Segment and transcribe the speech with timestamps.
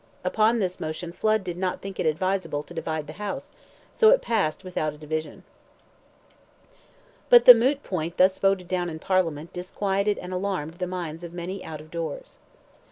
[0.23, 3.51] Upon this motion Flood did not think it advisable to divide the House,
[3.91, 5.43] so it passed without a division.
[7.29, 11.33] But the moot point thus voted down in Parliament disquieted and alarmed the minds of
[11.33, 12.39] many out of doors.